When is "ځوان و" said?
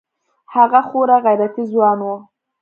1.71-2.09